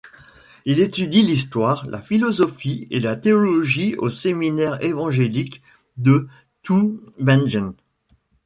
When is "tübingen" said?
6.63-7.75